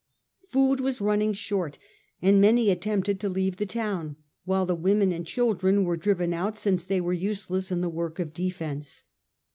[0.47, 1.77] Food was running short
[2.23, 6.57] and many attempted to leave the town, while the women and children were driven out
[6.57, 9.03] since they were useless in the work of defence.